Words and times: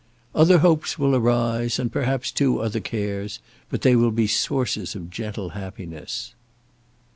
"Other 0.33 0.57
hopes 0.57 0.97
will 0.97 1.15
arise, 1.15 1.77
and 1.77 1.91
perhaps, 1.91 2.31
too, 2.31 2.57
other 2.59 2.79
cares, 2.79 3.39
but 3.69 3.83
they 3.83 3.95
will 3.95 4.09
be 4.09 4.25
sources 4.25 4.95
of 4.95 5.11
gentle 5.11 5.49
happiness." 5.49 6.33